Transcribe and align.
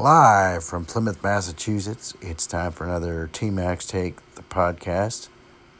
Live 0.00 0.64
from 0.64 0.86
Plymouth, 0.86 1.22
Massachusetts, 1.22 2.14
it's 2.22 2.46
time 2.46 2.72
for 2.72 2.86
another 2.86 3.28
TMAC's 3.34 3.86
Take 3.86 4.34
the 4.34 4.40
podcast 4.40 5.28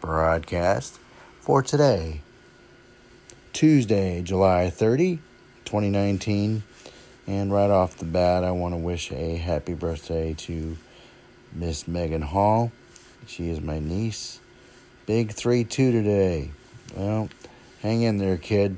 broadcast 0.02 1.00
for 1.40 1.62
today, 1.62 2.20
Tuesday, 3.54 4.20
July 4.20 4.68
30, 4.68 5.20
2019. 5.64 6.62
And 7.26 7.50
right 7.50 7.70
off 7.70 7.96
the 7.96 8.04
bat, 8.04 8.44
I 8.44 8.50
want 8.50 8.74
to 8.74 8.76
wish 8.76 9.10
a 9.10 9.36
happy 9.36 9.72
birthday 9.72 10.34
to 10.34 10.76
Miss 11.54 11.88
Megan 11.88 12.20
Hall. 12.20 12.72
She 13.26 13.48
is 13.48 13.62
my 13.62 13.78
niece. 13.78 14.38
Big 15.06 15.32
3 15.32 15.64
2 15.64 15.92
today. 15.92 16.50
Well, 16.94 17.30
hang 17.80 18.02
in 18.02 18.18
there, 18.18 18.36
kid. 18.36 18.76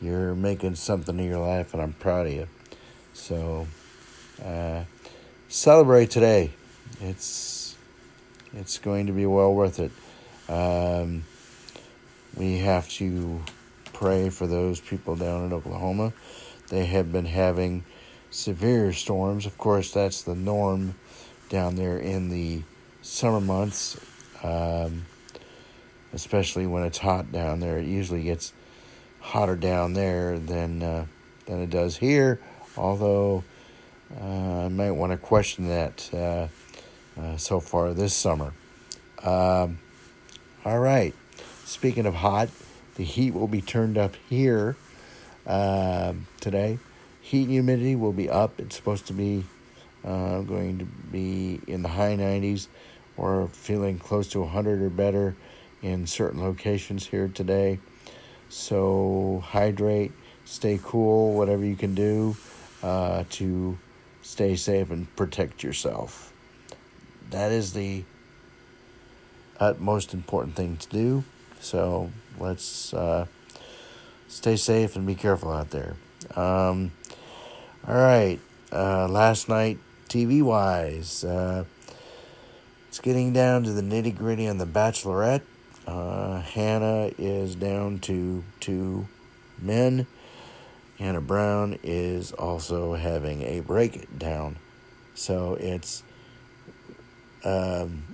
You're 0.00 0.34
making 0.34 0.76
something 0.76 1.20
of 1.20 1.26
your 1.26 1.40
life, 1.40 1.74
and 1.74 1.82
I'm 1.82 1.92
proud 1.92 2.26
of 2.26 2.32
you. 2.32 2.48
So, 3.12 3.66
uh, 4.44 4.84
celebrate 5.48 6.10
today. 6.10 6.50
It's 7.00 7.76
it's 8.54 8.78
going 8.78 9.06
to 9.06 9.12
be 9.12 9.26
well 9.26 9.54
worth 9.54 9.78
it. 9.78 9.92
Um, 10.48 11.24
we 12.36 12.58
have 12.58 12.88
to 12.90 13.42
pray 13.92 14.30
for 14.30 14.46
those 14.46 14.80
people 14.80 15.16
down 15.16 15.44
in 15.44 15.52
Oklahoma. 15.52 16.12
They 16.68 16.86
have 16.86 17.12
been 17.12 17.26
having 17.26 17.84
severe 18.30 18.92
storms. 18.92 19.46
Of 19.46 19.58
course, 19.58 19.92
that's 19.92 20.22
the 20.22 20.34
norm 20.34 20.94
down 21.48 21.76
there 21.76 21.98
in 21.98 22.30
the 22.30 22.62
summer 23.02 23.40
months, 23.40 23.98
um, 24.42 25.04
especially 26.12 26.66
when 26.66 26.82
it's 26.82 26.98
hot 26.98 27.30
down 27.30 27.60
there. 27.60 27.78
It 27.78 27.86
usually 27.86 28.22
gets 28.22 28.52
hotter 29.20 29.56
down 29.56 29.92
there 29.92 30.38
than 30.38 30.82
uh, 30.82 31.06
than 31.46 31.60
it 31.60 31.70
does 31.70 31.98
here. 31.98 32.40
Although 32.76 33.44
I 34.20 34.68
might 34.68 34.90
want 34.90 35.12
to 35.12 35.18
question 35.18 35.68
that 35.68 36.10
uh, 36.12 36.48
uh, 37.20 37.36
so 37.36 37.60
far 37.60 37.94
this 37.94 38.14
summer. 38.14 38.52
Um, 39.22 39.78
all 40.64 40.78
right. 40.78 41.14
Speaking 41.64 42.06
of 42.06 42.14
hot, 42.14 42.48
the 42.96 43.04
heat 43.04 43.32
will 43.32 43.48
be 43.48 43.60
turned 43.62 43.96
up 43.96 44.16
here 44.28 44.76
um, 45.46 46.26
today. 46.40 46.78
Heat 47.20 47.44
and 47.44 47.52
humidity 47.52 47.96
will 47.96 48.12
be 48.12 48.28
up. 48.28 48.60
It's 48.60 48.76
supposed 48.76 49.06
to 49.06 49.12
be 49.12 49.44
uh, 50.04 50.40
going 50.40 50.78
to 50.78 50.84
be 50.84 51.60
in 51.66 51.82
the 51.82 51.88
high 51.88 52.16
90s 52.16 52.66
or 53.16 53.48
feeling 53.48 53.98
close 53.98 54.28
to 54.28 54.40
100 54.40 54.82
or 54.82 54.90
better 54.90 55.36
in 55.80 56.06
certain 56.06 56.40
locations 56.40 57.06
here 57.06 57.28
today. 57.28 57.78
So 58.48 59.42
hydrate, 59.44 60.12
stay 60.44 60.78
cool, 60.82 61.34
whatever 61.34 61.64
you 61.64 61.76
can 61.76 61.94
do 61.94 62.36
uh, 62.82 63.24
to 63.30 63.78
stay 64.22 64.56
safe 64.56 64.90
and 64.90 65.14
protect 65.16 65.62
yourself. 65.62 66.32
That 67.30 67.52
is 67.52 67.72
the 67.72 68.04
utmost 69.58 70.14
important 70.14 70.56
thing 70.56 70.76
to 70.78 70.88
do. 70.88 71.24
So 71.60 72.10
let's 72.38 72.92
uh, 72.94 73.26
stay 74.28 74.56
safe 74.56 74.96
and 74.96 75.06
be 75.06 75.14
careful 75.14 75.52
out 75.52 75.70
there. 75.70 75.96
Um, 76.34 76.92
all 77.86 77.94
right. 77.94 78.40
Uh, 78.72 79.06
last 79.08 79.48
night, 79.48 79.78
TV 80.08 80.42
wise, 80.42 81.24
uh, 81.24 81.64
it's 82.88 83.00
getting 83.00 83.32
down 83.32 83.64
to 83.64 83.72
the 83.72 83.82
nitty 83.82 84.16
gritty 84.16 84.48
on 84.48 84.58
The 84.58 84.66
Bachelorette. 84.66 85.42
Uh, 85.86 86.40
Hannah 86.40 87.10
is 87.18 87.54
down 87.54 87.98
to 88.00 88.44
two 88.60 89.08
men. 89.58 90.06
Hannah 91.02 91.20
Brown 91.20 91.80
is 91.82 92.30
also 92.30 92.94
having 92.94 93.42
a 93.42 93.58
breakdown. 93.58 94.56
So 95.14 95.54
it's 95.54 96.04
um, 97.44 98.04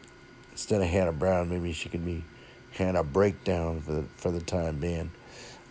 instead 0.53 0.81
of 0.81 0.89
Hannah 0.89 1.13
Brown, 1.13 1.51
maybe 1.51 1.75
she 1.75 1.91
could 1.91 2.03
be 2.03 2.25
Hannah 2.73 3.05
Breakdown 3.05 3.83
for 3.83 3.93
the, 3.93 4.03
for 4.17 4.31
the 4.31 4.41
time 4.41 4.79
being. 4.79 5.11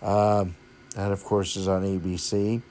Um, 0.04 0.56
that, 0.94 1.12
of 1.12 1.24
course, 1.24 1.56
is 1.56 1.68
on 1.68 1.82
ABC 1.82 2.62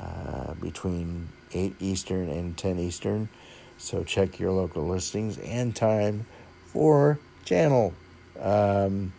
uh, 0.00 0.54
between 0.54 1.28
8 1.52 1.74
Eastern 1.78 2.30
and 2.30 2.56
10 2.56 2.78
Eastern. 2.78 3.28
So 3.76 4.02
check 4.02 4.38
your 4.38 4.52
local 4.52 4.88
listings 4.88 5.36
and 5.36 5.76
time 5.76 6.24
for 6.68 7.18
channel. 7.44 7.92
Um, 8.40 9.12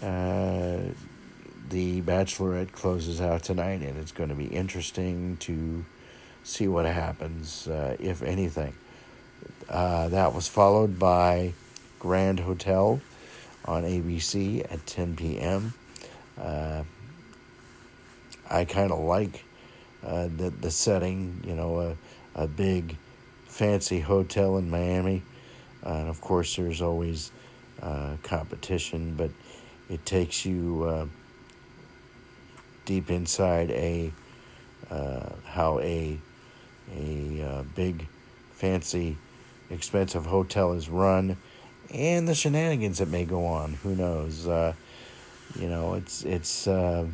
uh, 0.00 0.78
the 1.68 2.00
Bachelorette 2.02 2.72
closes 2.72 3.20
out 3.20 3.42
tonight, 3.42 3.82
and 3.82 3.98
it's 3.98 4.12
going 4.12 4.28
to 4.28 4.34
be 4.34 4.46
interesting 4.46 5.36
to 5.38 5.84
see 6.44 6.68
what 6.68 6.86
happens, 6.86 7.66
uh, 7.66 7.96
if 7.98 8.22
anything. 8.22 8.74
Uh, 9.68 10.08
that 10.08 10.32
was 10.32 10.46
followed 10.46 10.98
by 10.98 11.52
Grand 11.98 12.40
Hotel 12.40 13.00
on 13.64 13.82
ABC 13.82 14.64
at 14.72 14.86
10 14.86 15.16
p.m. 15.16 15.74
Uh, 16.40 16.84
I 18.48 18.64
kind 18.64 18.92
of 18.92 19.00
like 19.00 19.44
uh, 20.04 20.28
the 20.36 20.50
the 20.50 20.70
setting, 20.70 21.42
you 21.44 21.54
know, 21.54 21.80
a, 21.80 22.42
a 22.42 22.46
big 22.46 22.96
fancy 23.46 24.00
hotel 24.00 24.56
in 24.56 24.70
Miami, 24.70 25.22
and 25.82 26.08
of 26.08 26.20
course 26.20 26.54
there's 26.54 26.80
always 26.80 27.32
uh, 27.82 28.16
competition, 28.22 29.14
but 29.16 29.30
it 29.90 30.04
takes 30.06 30.44
you 30.46 30.84
uh, 30.84 31.06
deep 32.86 33.10
inside 33.10 33.70
a 33.70 34.12
uh, 34.90 35.28
how 35.44 35.78
a 35.80 36.18
a 36.96 37.42
uh, 37.42 37.62
big 37.74 38.06
fancy 38.52 39.18
expensive 39.68 40.26
hotel 40.26 40.72
is 40.72 40.88
run 40.88 41.36
and 41.92 42.26
the 42.26 42.34
shenanigans 42.34 42.98
that 42.98 43.08
may 43.08 43.24
go 43.24 43.44
on. 43.44 43.74
Who 43.82 43.94
knows? 43.94 44.46
Uh, 44.46 44.72
you 45.58 45.68
know 45.68 45.94
it's 45.94 46.24
it's 46.24 46.66
uh, 46.66 47.06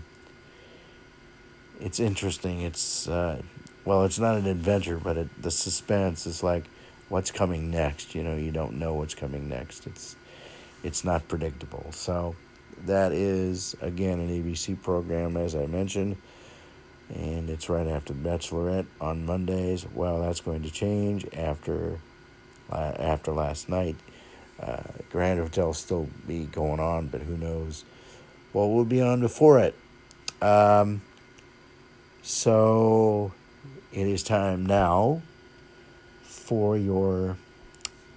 it's 1.80 1.98
interesting. 1.98 2.60
It's 2.60 3.08
uh, 3.08 3.42
well 3.84 4.04
it's 4.04 4.18
not 4.18 4.36
an 4.36 4.46
adventure 4.46 4.98
but 4.98 5.16
it, 5.16 5.42
the 5.42 5.50
suspense 5.50 6.26
is 6.26 6.42
like 6.42 6.64
what's 7.08 7.30
coming 7.30 7.70
next? 7.70 8.14
You 8.14 8.22
know 8.22 8.36
you 8.36 8.52
don't 8.52 8.78
know 8.78 8.94
what's 8.94 9.14
coming 9.14 9.48
next. 9.48 9.86
It's 9.86 10.16
it's 10.82 11.04
not 11.04 11.28
predictable. 11.28 11.86
So 11.92 12.36
that 12.86 13.12
is, 13.12 13.76
again, 13.80 14.18
an 14.20 14.28
ABC 14.28 14.80
program, 14.82 15.36
as 15.36 15.54
I 15.54 15.66
mentioned, 15.66 16.16
and 17.14 17.50
it's 17.50 17.68
right 17.68 17.86
after 17.86 18.14
Bachelorette 18.14 18.86
on 19.00 19.26
Mondays. 19.26 19.86
Well, 19.94 20.20
that's 20.20 20.40
going 20.40 20.62
to 20.62 20.70
change 20.70 21.26
after 21.34 21.98
uh, 22.70 22.92
after 22.98 23.32
last 23.32 23.68
night. 23.68 23.96
Uh, 24.60 24.82
Grand 25.10 25.40
Hotel 25.40 25.72
still 25.72 26.08
be 26.26 26.44
going 26.46 26.80
on, 26.80 27.08
but 27.08 27.20
who 27.22 27.36
knows 27.36 27.84
what 28.52 28.66
will 28.66 28.84
be 28.84 29.00
on 29.00 29.20
before 29.20 29.58
it. 29.58 29.74
Um, 30.40 31.02
so 32.22 33.32
it 33.92 34.06
is 34.06 34.22
time 34.22 34.64
now 34.64 35.22
for 36.22 36.76
your 36.76 37.36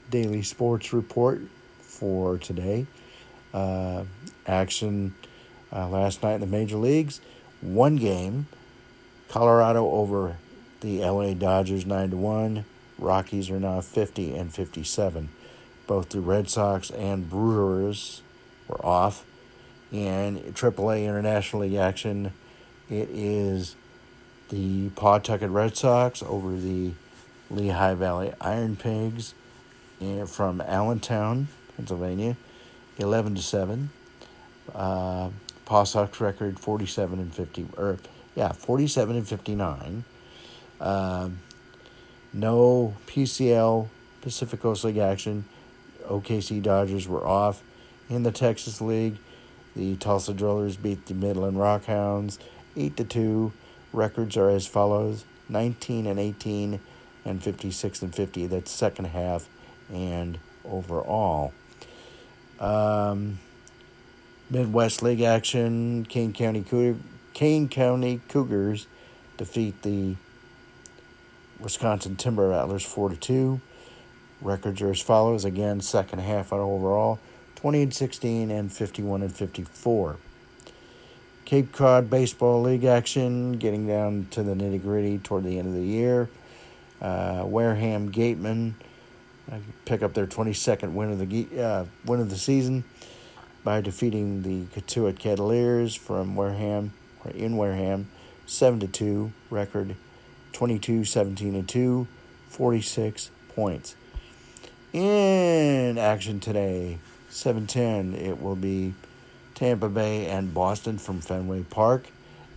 daily 0.09 0.41
sports 0.41 0.93
report 0.93 1.41
for 1.79 2.37
today. 2.37 2.85
Uh, 3.55 4.03
action 4.45 5.15
uh, 5.71 5.87
last 5.87 6.21
night 6.21 6.35
in 6.35 6.41
the 6.41 6.47
major 6.47 6.75
leagues. 6.75 7.21
One 7.61 7.95
game, 7.95 8.47
Colorado 9.29 9.89
over 9.91 10.35
the 10.81 10.99
LA 10.99 11.33
Dodgers 11.33 11.85
9 11.85 12.09
to 12.09 12.17
1. 12.17 12.65
Rockies 12.99 13.49
are 13.49 13.59
now 13.59 13.79
50 13.79 14.35
and 14.35 14.53
57. 14.53 15.29
Both 15.87 16.09
the 16.09 16.19
Red 16.19 16.49
Sox 16.49 16.89
and 16.89 17.29
Brewers 17.29 18.21
were 18.67 18.85
off. 18.85 19.23
And 19.89 20.39
AAA 20.39 21.05
International 21.05 21.61
League 21.61 21.75
action, 21.75 22.33
it 22.89 23.07
is 23.09 23.77
the 24.49 24.89
Pawtucket 24.89 25.49
Red 25.49 25.77
Sox 25.77 26.21
over 26.23 26.57
the 26.57 26.91
Lehigh 27.49 27.93
Valley 27.93 28.33
Iron 28.41 28.75
Pigs 28.75 29.33
eh, 30.01 30.25
from 30.25 30.59
Allentown, 30.59 31.47
Pennsylvania, 31.77 32.35
11 32.97 33.35
to 33.35 33.41
7 33.41 33.89
uh, 34.73 35.29
Paw 35.65 35.83
Sox 35.83 36.19
record 36.19 36.59
47 36.59 37.19
and 37.19 37.33
50, 37.33 37.67
or 37.77 37.97
yeah, 38.35 38.51
47 38.51 39.15
and 39.17 39.27
59. 39.27 40.03
Uh, 40.79 41.29
no 42.33 42.95
PCL 43.07 43.87
Pacific 44.21 44.61
Coast 44.61 44.83
League 44.83 44.97
action. 44.97 45.45
OKC 46.05 46.61
Dodgers 46.61 47.07
were 47.07 47.25
off. 47.25 47.63
In 48.09 48.23
the 48.23 48.31
Texas 48.31 48.81
League, 48.81 49.17
the 49.75 49.95
Tulsa 49.95 50.33
Drillers 50.33 50.77
beat 50.77 51.05
the 51.07 51.13
Midland 51.13 51.57
Rockhounds 51.57 52.37
8 52.75 52.97
to 52.97 53.03
2. 53.03 53.53
Records 53.93 54.37
are 54.37 54.49
as 54.49 54.67
follows 54.67 55.25
19 55.49 56.05
and 56.05 56.19
18 56.19 56.79
and 57.23 57.43
56 57.43 58.01
and 58.01 58.13
50. 58.13 58.47
That's 58.47 58.71
second 58.71 59.05
half 59.05 59.47
and 59.91 60.37
overall. 60.63 61.53
Um, 62.59 63.39
Midwest 64.49 65.01
League 65.01 65.21
action, 65.21 66.05
Kane 66.05 66.33
County 66.33 66.61
Cougar, 66.61 66.99
Kane 67.33 67.67
County 67.67 68.21
Cougars 68.29 68.87
defeat 69.37 69.81
the 69.81 70.15
Wisconsin 71.59 72.15
Timber 72.15 72.49
Rattlers 72.49 72.85
4 72.85 73.09
to 73.09 73.15
2. 73.15 73.61
Records 74.41 74.81
are 74.81 74.91
as 74.91 75.01
follows 75.01 75.45
again, 75.45 75.81
second 75.81 76.19
half 76.19 76.53
on 76.53 76.59
overall 76.59 77.19
20 77.55 77.83
and 77.83 77.93
16 77.93 78.51
and 78.51 78.71
51 78.71 79.21
and 79.23 79.35
54. 79.35 80.17
Cape 81.45 81.71
Cod 81.71 82.09
Baseball 82.09 82.61
League 82.61 82.85
action, 82.85 83.53
getting 83.53 83.87
down 83.87 84.27
to 84.31 84.43
the 84.43 84.53
nitty 84.53 84.81
gritty 84.81 85.17
toward 85.19 85.43
the 85.43 85.59
end 85.59 85.67
of 85.67 85.73
the 85.73 85.81
year. 85.81 86.29
Uh, 87.01 87.43
Wareham 87.45 88.09
Gatemen 88.09 88.75
uh, 88.81 88.84
pick 89.85 90.01
up 90.01 90.13
their 90.13 90.27
22nd 90.27 90.93
win 90.93 91.11
of 91.11 91.19
the 91.19 91.61
uh, 91.61 91.85
win 92.05 92.19
of 92.19 92.29
the 92.29 92.37
season 92.37 92.83
by 93.63 93.81
defeating 93.81 94.43
the 94.43 94.65
Cotuit 94.79 95.17
Cavaliers 95.17 95.95
from 95.95 96.35
Wareham 96.35 96.93
or 97.23 97.31
in 97.31 97.57
Wareham, 97.57 98.09
seven 98.45 98.79
to 98.79 98.87
two 98.87 99.31
record, 99.49 99.95
22, 100.53 101.03
17 101.05 101.55
and 101.55 101.67
two, 101.67 102.07
46 102.49 103.31
points. 103.55 103.95
In 104.93 105.97
action 105.97 106.39
today, 106.39 106.99
7:10, 107.29 108.13
it 108.13 108.41
will 108.41 108.55
be 108.55 108.93
Tampa 109.55 109.89
Bay 109.89 110.25
and 110.27 110.53
Boston 110.53 110.97
from 110.97 111.19
Fenway 111.19 111.63
Park. 111.63 112.07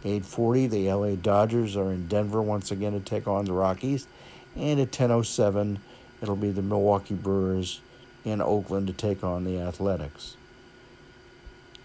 8:40, 0.04 0.68
the 0.68 0.88
LA 0.92 1.16
Dodgers 1.16 1.76
are 1.76 1.90
in 1.90 2.06
Denver 2.06 2.40
once 2.40 2.70
again 2.70 2.92
to 2.92 3.00
take 3.00 3.26
on 3.26 3.44
the 3.44 3.52
Rockies, 3.52 4.06
and 4.54 4.78
at 4.78 4.92
10:07, 4.92 5.80
it'll 6.22 6.36
be 6.36 6.50
the 6.50 6.62
Milwaukee 6.62 7.14
Brewers 7.14 7.80
in 8.24 8.40
Oakland 8.40 8.86
to 8.88 8.92
take 8.92 9.22
on 9.24 9.44
the 9.44 9.58
Athletics. 9.60 10.36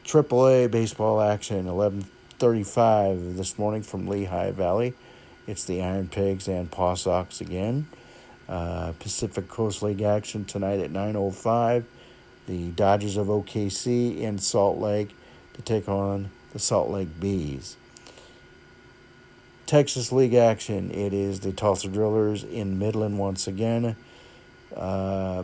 AAA 0.05 0.69
baseball 0.69 1.21
action 1.21 1.65
11:35 1.67 3.37
this 3.37 3.57
morning 3.57 3.83
from 3.83 4.07
Lehigh 4.07 4.51
Valley. 4.51 4.93
It's 5.47 5.65
the 5.65 5.81
Iron 5.81 6.07
Pigs 6.09 6.47
and 6.47 6.69
Paw 6.69 6.95
Sox 6.95 7.41
again. 7.41 7.87
Uh, 8.49 8.91
Pacific 8.99 9.47
Coast 9.47 9.81
League 9.81 10.01
action 10.01 10.45
tonight 10.45 10.79
at 10.79 10.91
9:05 10.91 11.85
the 12.47 12.71
Dodgers 12.71 13.17
of 13.17 13.27
OKC 13.27 14.19
in 14.19 14.37
Salt 14.37 14.79
Lake 14.79 15.15
to 15.53 15.61
take 15.61 15.87
on 15.87 16.29
the 16.51 16.59
Salt 16.59 16.89
Lake 16.89 17.19
Bees. 17.19 17.77
Texas 19.65 20.11
League 20.11 20.33
action. 20.33 20.91
It 20.91 21.13
is 21.13 21.39
the 21.39 21.51
Tulsa 21.51 21.87
Drillers 21.87 22.43
in 22.43 22.77
Midland 22.77 23.17
once 23.17 23.47
again. 23.47 23.95
Uh, 24.75 25.43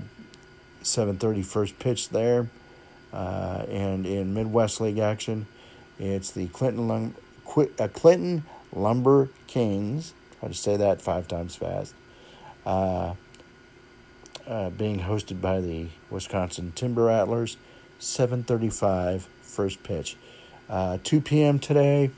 7:30 0.81 1.43
first 1.43 1.77
pitch 1.77 2.09
there, 2.09 2.49
uh, 3.13 3.65
and 3.69 4.05
in 4.05 4.33
Midwest 4.33 4.79
League 4.79 4.97
action, 4.97 5.45
it's 5.99 6.31
the 6.31 6.47
Clinton 6.47 6.87
Lum- 6.87 7.15
Qu- 7.45 7.71
uh, 7.79 7.87
Clinton 7.89 8.43
Lumber 8.73 9.29
Kings. 9.47 10.13
Try 10.39 10.49
to 10.49 10.55
say 10.55 10.77
that 10.77 11.01
five 11.01 11.27
times 11.27 11.55
fast. 11.55 11.93
Uh, 12.65 13.13
uh, 14.47 14.69
being 14.71 15.01
hosted 15.01 15.41
by 15.41 15.59
the 15.59 15.87
Wisconsin 16.09 16.71
Timber 16.75 17.05
Rattlers. 17.05 17.57
7:35 17.99 19.27
first 19.41 19.83
pitch. 19.83 20.15
Uh, 20.69 20.97
2 21.03 21.19
p.m. 21.21 21.59
today. 21.59 22.11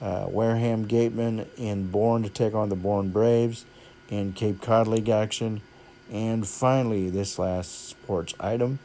Wareham 0.00 0.86
Gatemen 0.86 1.46
in 1.56 1.88
Bourne 1.88 2.24
to 2.24 2.28
take 2.28 2.54
on 2.54 2.68
the 2.68 2.74
Bourne 2.74 3.10
Braves 3.10 3.64
in 4.08 4.32
Cape 4.32 4.60
Cod 4.60 4.88
League 4.88 5.08
action. 5.08 5.62
And 6.10 6.46
finally, 6.46 7.10
this 7.10 7.38
last 7.38 7.88
sports 7.88 8.34
item. 8.40 8.78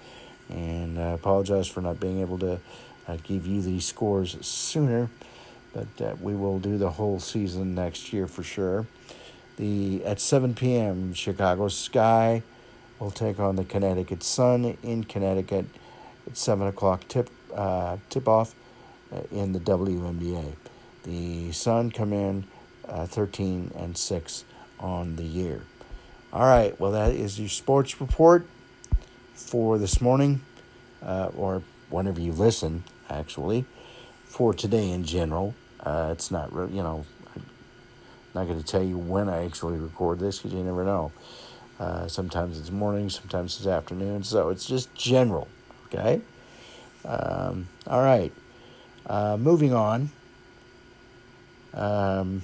And 0.49 0.99
I 0.99 1.11
apologize 1.11 1.67
for 1.67 1.81
not 1.81 1.99
being 1.99 2.21
able 2.21 2.39
to 2.39 2.59
uh, 3.07 3.17
give 3.23 3.45
you 3.45 3.61
these 3.61 3.85
scores 3.85 4.37
sooner, 4.45 5.09
but 5.73 5.87
uh, 6.01 6.15
we 6.21 6.35
will 6.35 6.59
do 6.59 6.77
the 6.77 6.91
whole 6.91 7.19
season 7.19 7.75
next 7.75 8.13
year 8.13 8.27
for 8.27 8.43
sure. 8.43 8.85
The 9.57 10.05
at 10.05 10.19
7 10.19 10.53
p.m. 10.53 11.13
Chicago 11.13 11.67
Sky 11.67 12.43
will 12.99 13.11
take 13.11 13.39
on 13.39 13.55
the 13.55 13.63
Connecticut 13.63 14.23
Sun 14.23 14.77
in 14.83 15.03
Connecticut 15.03 15.65
at 16.25 16.37
7 16.37 16.67
o'clock 16.67 17.07
tip, 17.07 17.29
uh, 17.53 17.97
tip 18.09 18.27
off 18.27 18.53
uh, 19.11 19.21
in 19.31 19.53
the 19.53 19.59
WNBA. 19.59 20.53
The 21.03 21.51
Sun 21.51 21.91
come 21.91 22.13
in 22.13 22.45
uh, 22.87 23.05
13 23.05 23.71
and 23.75 23.97
6 23.97 24.43
on 24.79 25.15
the 25.15 25.23
year. 25.23 25.61
All 26.33 26.45
right, 26.45 26.77
well, 26.77 26.91
that 26.91 27.13
is 27.13 27.39
your 27.39 27.47
sports 27.47 28.01
report 28.01 28.45
for 29.33 29.77
this 29.77 30.01
morning, 30.01 30.41
uh, 31.01 31.29
or 31.37 31.63
whenever 31.89 32.19
you 32.19 32.33
listen, 32.33 32.83
actually, 33.09 33.63
for 34.25 34.53
today 34.53 34.91
in 34.91 35.05
general. 35.05 35.55
Uh, 35.79 36.09
it's 36.11 36.29
not, 36.29 36.51
you 36.51 36.83
know, 36.83 37.05
I'm 37.33 37.45
not 38.35 38.45
going 38.45 38.61
to 38.61 38.65
tell 38.65 38.83
you 38.83 38.97
when 38.97 39.29
I 39.29 39.45
actually 39.45 39.77
record 39.77 40.19
this 40.19 40.39
because 40.39 40.51
you 40.51 40.63
never 40.65 40.83
know. 40.83 41.13
Uh, 41.79 42.09
sometimes 42.09 42.59
it's 42.59 42.71
morning, 42.71 43.09
sometimes 43.09 43.55
it's 43.57 43.67
afternoon. 43.67 44.23
So 44.23 44.49
it's 44.49 44.65
just 44.65 44.93
general. 44.95 45.47
Okay. 45.85 46.19
Um, 47.05 47.69
all 47.87 48.01
right. 48.01 48.33
Uh, 49.05 49.37
moving 49.37 49.73
on. 49.73 50.09
Um, 51.73 52.41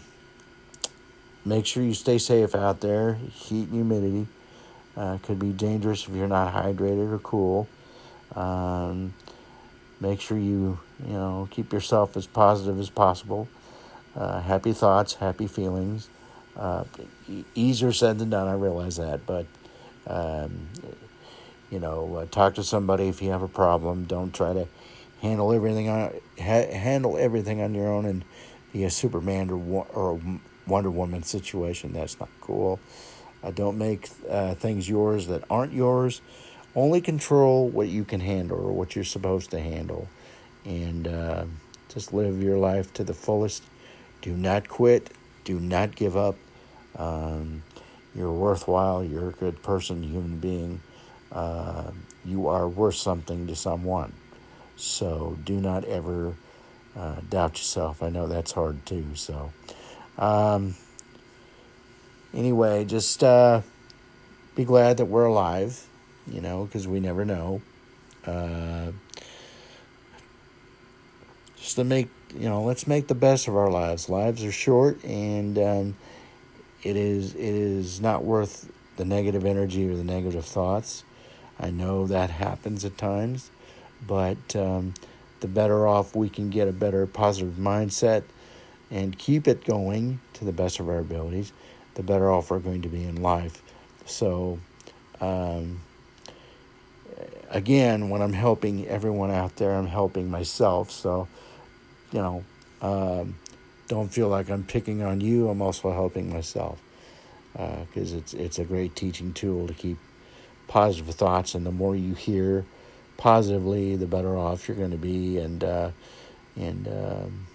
make 1.46 1.66
sure 1.66 1.84
you 1.84 1.94
stay 1.94 2.18
safe 2.18 2.56
out 2.56 2.82
there. 2.82 3.16
Heat 3.32 3.68
and 3.70 3.74
humidity 3.74 4.28
uh, 4.96 5.18
could 5.24 5.40
be 5.40 5.52
dangerous 5.52 6.08
if 6.08 6.16
you're 6.16 6.28
not 6.28 6.54
hydrated 6.54 7.12
or 7.12 7.20
cool. 7.20 7.68
Um, 8.36 9.14
make 10.00 10.22
sure 10.22 10.38
you 10.38 10.80
you 11.06 11.14
know 11.14 11.48
keep 11.52 11.72
yourself 11.74 12.18
as 12.18 12.28
positive 12.28 12.80
as 12.80 12.90
possible. 12.90 13.48
Uh, 14.16 14.42
happy 14.42 14.74
thoughts, 14.74 15.16
happy 15.16 15.48
feelings. 15.48 16.10
Uh, 16.56 16.84
easier 17.56 17.92
said 17.92 18.20
than 18.20 18.30
done, 18.30 18.48
I 18.48 18.54
realize 18.54 18.98
that, 18.98 19.26
but 19.26 19.48
um, 20.06 20.68
you 21.72 21.80
know, 21.80 22.18
uh, 22.18 22.26
talk 22.28 22.54
to 22.56 22.64
somebody 22.64 23.08
if 23.08 23.22
you 23.22 23.32
have 23.32 23.42
a 23.42 23.48
problem. 23.48 24.04
Don't 24.04 24.34
try 24.34 24.54
to 24.54 24.68
handle 25.22 25.52
everything 25.52 25.90
on 25.90 26.14
ha- 26.38 26.72
handle 26.72 27.18
everything 27.18 27.62
on 27.62 27.74
your 27.74 27.88
own 27.88 28.06
and 28.06 28.24
be 28.72 28.84
a 28.84 28.92
Superman 28.92 29.50
or 29.50 29.88
or 29.92 30.22
Wonder 30.68 30.92
Woman 30.92 31.24
situation. 31.24 31.94
That's 31.94 32.20
not 32.20 32.30
cool. 32.42 32.80
Uh, 33.44 33.52
don't 33.52 33.78
make 33.78 34.10
uh, 34.30 34.56
things 34.56 34.88
yours 34.88 35.28
that 35.28 35.44
aren't 35.50 35.74
yours. 35.74 36.22
Only 36.76 37.02
control 37.02 37.70
what 37.70 37.88
you 37.90 38.04
can 38.04 38.20
handle 38.20 38.58
or 38.58 38.72
what 38.72 38.96
you're 38.96 39.04
supposed 39.04 39.52
to 39.52 39.60
handle, 39.60 40.08
and 40.66 41.08
uh, 41.08 41.46
just 41.90 42.14
live 42.14 42.42
your 42.42 42.58
life 42.58 42.94
to 42.94 43.04
the 43.04 43.14
fullest. 43.14 43.64
Do 44.22 44.36
not 44.36 44.70
quit. 44.70 45.12
Do 45.44 45.60
not 45.60 45.96
give 45.96 46.16
up. 46.18 46.36
Um, 46.96 47.64
you're 48.16 48.32
worthwhile. 48.32 49.04
You're 49.04 49.30
a 49.30 49.34
good 49.34 49.62
person, 49.62 50.02
human 50.04 50.40
being. 50.40 50.82
Uh, 51.32 51.92
you 52.24 52.48
are 52.48 52.68
worth 52.68 52.96
something 52.96 53.48
to 53.48 53.56
someone. 53.56 54.14
So 54.76 55.38
do 55.44 55.60
not 55.60 55.84
ever 55.86 56.36
uh, 56.96 57.18
doubt 57.30 57.58
yourself. 57.58 58.02
I 58.02 58.10
know 58.10 58.28
that's 58.28 58.52
hard 58.52 58.86
too. 58.86 59.06
So, 59.16 59.52
um, 60.18 60.76
anyway, 62.34 62.86
just 62.86 63.24
uh, 63.24 63.62
be 64.56 64.66
glad 64.66 64.98
that 64.98 65.06
we're 65.06 65.26
alive, 65.26 65.88
you 66.28 66.42
know, 66.42 66.66
because 66.66 66.88
we 66.88 67.00
never 67.00 67.26
know. 67.26 67.62
Uh, 68.26 68.92
just 71.58 71.76
to 71.76 71.84
make, 71.84 72.10
you 72.36 72.50
know, 72.50 72.64
let's 72.64 72.88
make 72.88 73.08
the 73.08 73.16
best 73.16 73.48
of 73.48 73.56
our 73.56 73.70
lives. 73.70 74.10
Lives 74.10 74.44
are 74.44 74.52
short, 74.52 75.04
and 75.04 75.58
um, 75.58 75.96
it 76.84 76.96
is 76.96 77.34
it 77.36 77.42
is 77.42 78.02
not 78.02 78.24
worth 78.24 78.72
the 78.98 79.06
negative 79.06 79.46
energy 79.46 79.90
or 79.90 79.96
the 79.96 80.04
negative 80.04 80.46
thoughts. 80.46 81.04
I 81.60 81.70
know 81.70 82.08
that 82.08 82.30
happens 82.30 82.84
at 82.84 82.98
times, 82.98 83.50
but 84.06 84.56
um, 84.56 84.94
the 85.40 85.48
better 85.48 85.88
off 85.88 86.16
we 86.16 86.30
can 86.30 86.50
get 86.50 86.68
a 86.68 86.74
better 86.74 87.06
positive 87.08 87.56
mindset 87.56 88.24
and 88.94 89.18
keep 89.18 89.48
it 89.48 89.66
going 89.66 90.20
to 90.34 90.46
the 90.46 90.52
best 90.54 90.80
of 90.80 90.88
our 90.88 91.00
abilities, 91.00 91.52
the 91.96 92.04
better 92.04 92.32
off 92.32 92.52
we're 92.52 92.60
going 92.60 92.84
to 92.84 92.90
be 92.90 93.04
in 93.04 93.24
life. 93.24 93.64
So, 94.06 94.60
um, 95.20 95.82
again, 97.50 98.10
when 98.10 98.22
I'm 98.22 98.34
helping 98.34 98.88
everyone 98.88 99.32
out 99.32 99.56
there, 99.56 99.74
I'm 99.74 99.88
helping 99.88 100.30
myself. 100.30 100.92
So, 100.92 101.28
you 102.12 102.20
know, 102.20 102.44
um, 102.84 103.40
don't 103.88 104.10
feel 104.10 104.28
like 104.28 104.52
I'm 104.52 104.64
picking 104.64 105.02
on 105.02 105.22
you. 105.22 105.50
I'm 105.50 105.64
also 105.64 105.92
helping 105.92 106.32
myself 106.32 106.80
because 107.52 108.14
uh, 108.14 108.18
it's 108.18 108.34
it's 108.34 108.60
a 108.60 108.64
great 108.64 108.96
teaching 108.96 109.34
tool 109.34 109.68
to 109.68 109.74
keep 109.74 109.98
positive 110.68 111.14
thoughts, 111.16 111.56
and 111.56 111.66
the 111.66 111.72
more 111.72 111.96
you 111.96 112.14
hear 112.14 112.66
positively, 113.18 113.96
the 113.96 114.08
better 114.08 114.38
off 114.38 114.68
you're 114.68 114.78
going 114.78 114.92
to 114.92 114.98
be, 114.98 115.38
and 115.40 115.64
uh, 115.64 115.92
and 116.56 116.88
um, 116.88 117.48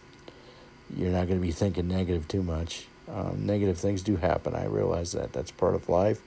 you're 0.97 1.11
not 1.11 1.27
going 1.27 1.41
to 1.41 1.47
be 1.47 1.53
thinking 1.53 1.89
negative 1.89 2.29
too 2.29 2.43
much. 2.43 2.87
Um, 3.09 3.47
negative 3.47 3.79
things 3.79 4.03
do 4.03 4.17
happen. 4.17 4.55
I 4.55 4.67
realize 4.67 5.13
that 5.13 5.33
that's 5.33 5.51
part 5.51 5.75
of 5.75 5.89
life, 5.89 6.21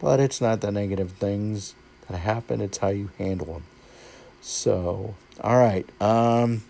but 0.00 0.20
it's 0.20 0.40
not 0.40 0.60
the 0.60 0.72
negative 0.72 1.12
things 1.12 1.74
that 2.08 2.18
happen. 2.18 2.60
It's 2.60 2.78
how 2.78 2.88
you 2.88 3.10
handle 3.18 3.54
them. 3.54 3.64
So, 4.40 5.14
all 5.40 5.58
right. 5.58 5.86
Um, 6.00 6.62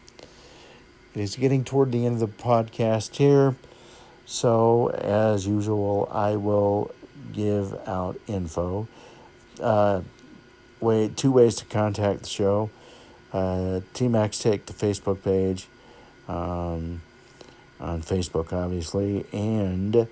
it 1.14 1.20
is 1.20 1.36
getting 1.36 1.64
toward 1.64 1.92
the 1.92 2.04
end 2.04 2.20
of 2.20 2.20
the 2.20 2.42
podcast 2.42 3.16
here. 3.16 3.54
So, 4.24 4.88
as 4.90 5.46
usual, 5.46 6.08
I 6.10 6.36
will 6.36 6.90
give 7.32 7.74
out 7.86 8.18
info. 8.26 8.88
Uh, 9.60 10.02
way 10.80 11.08
two 11.08 11.32
ways 11.32 11.54
to 11.56 11.64
contact 11.66 12.22
the 12.22 12.28
show. 12.28 12.70
Uh, 13.32 13.80
TMAC's 13.94 14.38
Take 14.38 14.66
the 14.66 14.72
Facebook 14.72 15.22
page 15.22 15.68
um, 16.28 17.02
on 17.80 18.02
Facebook, 18.02 18.52
obviously, 18.52 19.24
and 19.32 20.06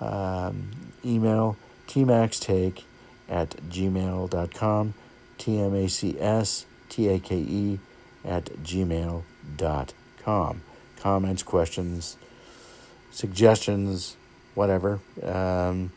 um, 0.00 0.70
email 1.04 1.56
tmacstake 1.86 2.82
at 3.28 3.50
gmail.com, 3.68 4.94
T-M-A-C-S-T-A-K-E 5.38 5.78
at 8.24 8.44
gmail.com. 8.44 9.22
Comments, 11.00 11.42
questions, 11.42 12.16
suggestions, 13.10 14.16
whatever. 14.54 15.00
Um, 15.22 15.92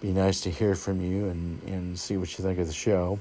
be 0.00 0.12
nice 0.12 0.40
to 0.42 0.50
hear 0.50 0.74
from 0.74 1.00
you 1.00 1.28
and, 1.28 1.62
and 1.64 1.98
see 1.98 2.16
what 2.16 2.36
you 2.38 2.44
think 2.44 2.58
of 2.58 2.66
the 2.66 2.72
show. 2.72 3.18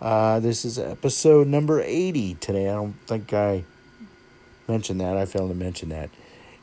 Uh, 0.00 0.40
this 0.40 0.64
is 0.64 0.78
episode 0.78 1.46
number 1.46 1.80
80 1.80 2.34
today. 2.34 2.68
I 2.68 2.74
don't 2.74 2.94
think 3.06 3.32
I 3.32 3.64
mentioned 4.68 5.00
that. 5.00 5.16
I 5.16 5.26
failed 5.26 5.50
to 5.50 5.54
mention 5.54 5.88
that. 5.90 6.10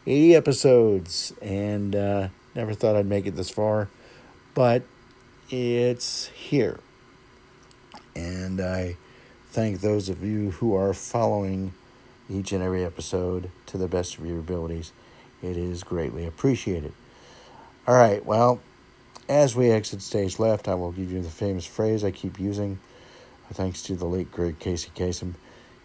80 0.05 0.36
episodes, 0.36 1.33
and 1.41 1.95
uh, 1.95 2.27
never 2.55 2.74
thought 2.74 2.95
I'd 2.95 3.05
make 3.05 3.25
it 3.25 3.36
this 3.36 3.50
far, 3.50 3.89
but 4.53 4.83
it's 5.50 6.27
here. 6.27 6.79
And 8.15 8.60
I 8.60 8.98
thank 9.50 9.81
those 9.81 10.10
of 10.10 10.24
you 10.24 10.51
who 10.51 10.75
are 10.75 10.93
following 10.93 11.74
each 12.29 12.51
and 12.51 12.63
every 12.63 12.83
episode 12.83 13.50
to 13.67 13.77
the 13.77 13.88
best 13.88 14.17
of 14.17 14.25
your 14.25 14.39
abilities. 14.39 14.91
It 15.41 15.57
is 15.57 15.83
greatly 15.83 16.25
appreciated. 16.25 16.93
All 17.88 17.95
right, 17.95 18.25
well, 18.25 18.62
as 19.27 19.55
we 19.55 19.72
exit 19.72 20.01
stage 20.01 20.39
left, 20.39 20.67
I 20.67 20.75
will 20.75 20.91
give 20.91 21.12
you 21.12 21.22
the 21.22 21.29
famous 21.29 21.65
phrase 21.65 22.03
I 22.03 22.12
keep 22.12 22.39
using, 22.39 22.79
thanks 23.51 23.83
to 23.83 23.95
the 23.95 24.05
late 24.05 24.31
great 24.31 24.60
Casey 24.60 24.89
Kasem. 24.95 25.36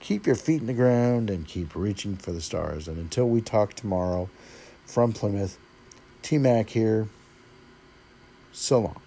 Keep 0.01 0.27
your 0.27 0.37
feet 0.37 0.61
in 0.61 0.67
the 0.67 0.75
ground 0.75 1.29
and 1.29 1.47
keep 1.47 1.75
reaching 1.75 2.17
for 2.17 2.33
the 2.33 2.41
stars. 2.41 2.89
And 2.89 2.99
until 2.99 3.29
we 3.29 3.41
talk 3.41 3.75
tomorrow 3.75 4.29
from 4.87 5.13
Plymouth, 5.13 5.59
T 6.23 6.39
Mac 6.39 6.71
here. 6.71 7.09
So 8.53 8.81
long. 8.81 9.01